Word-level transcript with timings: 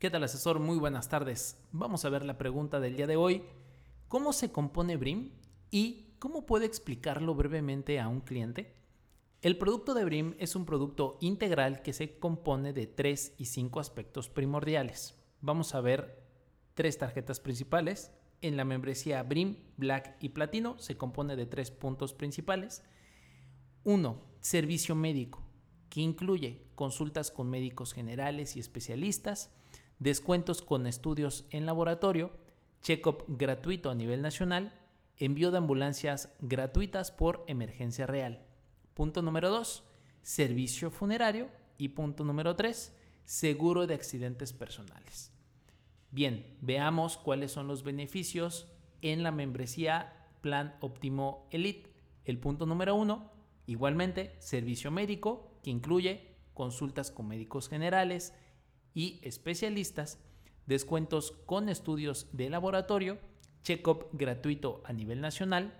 ¿Qué 0.00 0.08
tal 0.08 0.24
asesor? 0.24 0.60
Muy 0.60 0.78
buenas 0.78 1.10
tardes. 1.10 1.58
Vamos 1.72 2.06
a 2.06 2.08
ver 2.08 2.24
la 2.24 2.38
pregunta 2.38 2.80
del 2.80 2.96
día 2.96 3.06
de 3.06 3.16
hoy. 3.16 3.42
¿Cómo 4.08 4.32
se 4.32 4.50
compone 4.50 4.96
BRIM 4.96 5.30
y 5.70 6.14
cómo 6.18 6.46
puede 6.46 6.64
explicarlo 6.64 7.34
brevemente 7.34 8.00
a 8.00 8.08
un 8.08 8.22
cliente? 8.22 8.74
El 9.42 9.58
producto 9.58 9.92
de 9.92 10.06
BRIM 10.06 10.36
es 10.38 10.56
un 10.56 10.64
producto 10.64 11.18
integral 11.20 11.82
que 11.82 11.92
se 11.92 12.18
compone 12.18 12.72
de 12.72 12.86
tres 12.86 13.34
y 13.36 13.44
cinco 13.44 13.78
aspectos 13.78 14.30
primordiales. 14.30 15.18
Vamos 15.42 15.74
a 15.74 15.82
ver 15.82 16.24
tres 16.72 16.96
tarjetas 16.96 17.38
principales. 17.38 18.10
En 18.40 18.56
la 18.56 18.64
membresía 18.64 19.22
BRIM, 19.22 19.58
Black 19.76 20.16
y 20.22 20.30
Platino 20.30 20.78
se 20.78 20.96
compone 20.96 21.36
de 21.36 21.44
tres 21.44 21.70
puntos 21.70 22.14
principales. 22.14 22.82
Uno, 23.84 24.22
servicio 24.40 24.94
médico 24.94 25.42
que 25.90 26.00
incluye 26.00 26.62
consultas 26.74 27.30
con 27.30 27.50
médicos 27.50 27.92
generales 27.92 28.56
y 28.56 28.60
especialistas, 28.60 29.52
descuentos 30.00 30.62
con 30.62 30.88
estudios 30.88 31.44
en 31.50 31.66
laboratorio, 31.66 32.32
check-up 32.82 33.24
gratuito 33.28 33.90
a 33.90 33.94
nivel 33.94 34.22
nacional, 34.22 34.72
envío 35.16 35.52
de 35.52 35.58
ambulancias 35.58 36.34
gratuitas 36.40 37.12
por 37.12 37.44
emergencia 37.46 38.06
real. 38.06 38.42
Punto 38.94 39.22
número 39.22 39.50
2, 39.50 39.84
servicio 40.22 40.90
funerario. 40.90 41.48
Y 41.78 41.88
punto 41.88 42.24
número 42.24 42.56
3, 42.56 42.94
seguro 43.24 43.86
de 43.86 43.94
accidentes 43.94 44.52
personales. 44.52 45.32
Bien, 46.10 46.58
veamos 46.60 47.16
cuáles 47.16 47.52
son 47.52 47.68
los 47.68 47.84
beneficios 47.84 48.70
en 49.00 49.22
la 49.22 49.30
membresía 49.30 50.28
Plan 50.42 50.76
Óptimo 50.80 51.48
Elite. 51.50 51.90
El 52.26 52.38
punto 52.38 52.66
número 52.66 52.94
1, 52.96 53.32
igualmente, 53.66 54.36
servicio 54.40 54.90
médico, 54.90 55.58
que 55.62 55.70
incluye 55.70 56.36
consultas 56.52 57.10
con 57.10 57.28
médicos 57.28 57.70
generales 57.70 58.34
y 58.94 59.20
especialistas, 59.22 60.18
descuentos 60.66 61.32
con 61.46 61.68
estudios 61.68 62.28
de 62.32 62.50
laboratorio, 62.50 63.18
check-up 63.62 64.08
gratuito 64.12 64.82
a 64.84 64.92
nivel 64.92 65.20
nacional, 65.20 65.74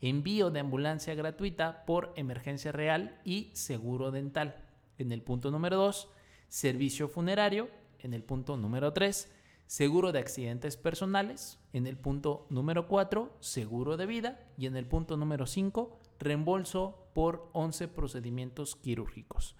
envío 0.00 0.50
de 0.50 0.60
ambulancia 0.60 1.14
gratuita 1.14 1.84
por 1.86 2.12
emergencia 2.16 2.72
real 2.72 3.20
y 3.24 3.50
seguro 3.54 4.10
dental. 4.10 4.56
En 4.98 5.12
el 5.12 5.22
punto 5.22 5.50
número 5.50 5.76
2, 5.76 6.08
servicio 6.48 7.08
funerario. 7.08 7.68
En 8.00 8.14
el 8.14 8.24
punto 8.24 8.56
número 8.56 8.92
3, 8.92 9.30
seguro 9.66 10.10
de 10.10 10.18
accidentes 10.18 10.76
personales. 10.76 11.60
En 11.72 11.86
el 11.86 11.96
punto 11.96 12.46
número 12.50 12.88
4, 12.88 13.36
seguro 13.40 13.96
de 13.96 14.06
vida. 14.06 14.40
Y 14.58 14.66
en 14.66 14.76
el 14.76 14.86
punto 14.86 15.16
número 15.16 15.46
5, 15.46 16.00
reembolso 16.18 17.08
por 17.14 17.48
11 17.52 17.88
procedimientos 17.88 18.76
quirúrgicos. 18.76 19.56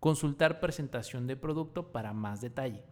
Consultar 0.00 0.60
presentación 0.60 1.26
de 1.26 1.36
producto 1.36 1.92
para 1.92 2.12
más 2.12 2.40
detalle. 2.40 2.84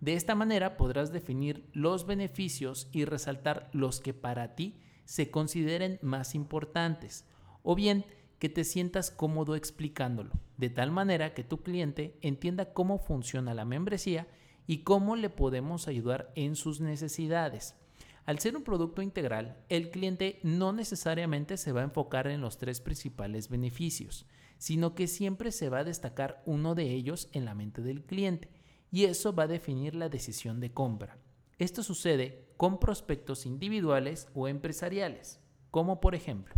De 0.00 0.14
esta 0.14 0.34
manera 0.34 0.76
podrás 0.76 1.12
definir 1.12 1.68
los 1.72 2.06
beneficios 2.06 2.88
y 2.92 3.04
resaltar 3.04 3.70
los 3.72 4.00
que 4.00 4.14
para 4.14 4.54
ti 4.54 4.80
se 5.04 5.30
consideren 5.30 5.98
más 6.02 6.34
importantes, 6.34 7.24
o 7.62 7.74
bien 7.74 8.04
que 8.38 8.48
te 8.48 8.64
sientas 8.64 9.12
cómodo 9.12 9.54
explicándolo, 9.54 10.32
de 10.56 10.70
tal 10.70 10.90
manera 10.90 11.34
que 11.34 11.44
tu 11.44 11.62
cliente 11.62 12.18
entienda 12.22 12.72
cómo 12.72 12.98
funciona 12.98 13.54
la 13.54 13.64
membresía 13.64 14.26
y 14.66 14.78
cómo 14.78 15.14
le 15.14 15.30
podemos 15.30 15.86
ayudar 15.86 16.32
en 16.34 16.56
sus 16.56 16.80
necesidades. 16.80 17.76
Al 18.24 18.38
ser 18.38 18.56
un 18.56 18.62
producto 18.62 19.02
integral, 19.02 19.56
el 19.68 19.90
cliente 19.90 20.40
no 20.42 20.72
necesariamente 20.72 21.56
se 21.56 21.72
va 21.72 21.80
a 21.82 21.84
enfocar 21.84 22.26
en 22.28 22.40
los 22.40 22.58
tres 22.58 22.80
principales 22.80 23.48
beneficios, 23.48 24.26
sino 24.62 24.94
que 24.94 25.08
siempre 25.08 25.50
se 25.50 25.68
va 25.70 25.80
a 25.80 25.84
destacar 25.84 26.40
uno 26.46 26.76
de 26.76 26.84
ellos 26.84 27.28
en 27.32 27.44
la 27.44 27.52
mente 27.52 27.82
del 27.82 28.04
cliente, 28.04 28.48
y 28.92 29.06
eso 29.06 29.34
va 29.34 29.42
a 29.42 29.48
definir 29.48 29.96
la 29.96 30.08
decisión 30.08 30.60
de 30.60 30.72
compra. 30.72 31.18
Esto 31.58 31.82
sucede 31.82 32.46
con 32.56 32.78
prospectos 32.78 33.44
individuales 33.44 34.28
o 34.34 34.46
empresariales, 34.46 35.40
como 35.72 36.00
por 36.00 36.14
ejemplo, 36.14 36.54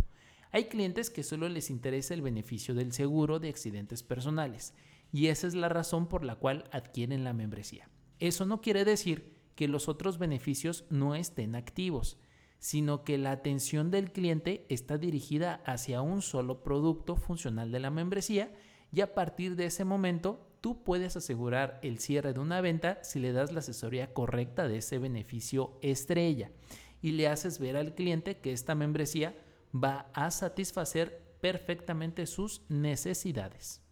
hay 0.51 0.65
clientes 0.65 1.09
que 1.09 1.23
solo 1.23 1.49
les 1.49 1.71
interesa 1.71 2.13
el 2.13 2.21
beneficio 2.21 2.75
del 2.75 2.93
seguro 2.93 3.39
de 3.39 3.49
accidentes 3.49 4.03
personales, 4.03 4.75
y 5.11 5.29
esa 5.29 5.47
es 5.47 5.55
la 5.55 5.69
razón 5.69 6.07
por 6.07 6.23
la 6.23 6.35
cual 6.35 6.65
adquieren 6.71 7.23
la 7.23 7.33
membresía. 7.33 7.89
Eso 8.19 8.45
no 8.45 8.61
quiere 8.61 8.85
decir 8.85 9.33
que 9.55 9.67
los 9.67 9.89
otros 9.89 10.19
beneficios 10.19 10.85
no 10.91 11.15
estén 11.15 11.55
activos, 11.55 12.19
sino 12.59 13.03
que 13.03 13.17
la 13.17 13.31
atención 13.31 13.91
del 13.91 14.11
cliente 14.11 14.65
está 14.69 14.97
dirigida 14.97 15.61
hacia 15.65 16.01
un 16.01 16.21
solo 16.21 16.63
producto 16.63 17.15
funcional 17.15 17.71
de 17.71 17.79
la 17.79 17.91
membresía 17.91 18.51
y 18.91 19.01
a 19.01 19.13
partir 19.13 19.55
de 19.55 19.65
ese 19.65 19.85
momento 19.85 20.47
tú 20.61 20.83
puedes 20.83 21.15
asegurar 21.15 21.79
el 21.83 21.99
cierre 21.99 22.33
de 22.33 22.39
una 22.39 22.61
venta 22.61 23.03
si 23.03 23.19
le 23.19 23.33
das 23.33 23.51
la 23.51 23.59
asesoría 23.59 24.13
correcta 24.13 24.67
de 24.67 24.77
ese 24.77 24.97
beneficio 24.97 25.77
estrella 25.81 26.51
y 27.01 27.11
le 27.11 27.27
haces 27.27 27.59
ver 27.59 27.77
al 27.77 27.93
cliente 27.93 28.37
que 28.37 28.51
esta 28.51 28.73
membresía 28.73 29.35
va 29.71 30.09
a 30.13 30.31
satisfacer 30.31 31.37
perfectamente 31.39 32.25
sus 32.25 32.63
necesidades. 32.69 33.84